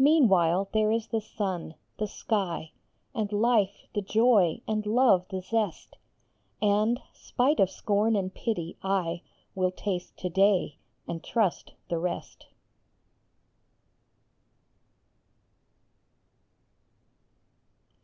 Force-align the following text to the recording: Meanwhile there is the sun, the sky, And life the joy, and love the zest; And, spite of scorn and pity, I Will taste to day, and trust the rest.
Meanwhile 0.00 0.70
there 0.72 0.90
is 0.90 1.06
the 1.06 1.20
sun, 1.20 1.76
the 1.96 2.08
sky, 2.08 2.72
And 3.14 3.30
life 3.32 3.86
the 3.94 4.02
joy, 4.02 4.60
and 4.66 4.84
love 4.84 5.24
the 5.28 5.40
zest; 5.40 5.98
And, 6.60 6.98
spite 7.12 7.60
of 7.60 7.70
scorn 7.70 8.16
and 8.16 8.34
pity, 8.34 8.76
I 8.82 9.22
Will 9.54 9.70
taste 9.70 10.16
to 10.18 10.28
day, 10.28 10.78
and 11.06 11.22
trust 11.22 11.74
the 11.88 11.98
rest. 12.00 12.46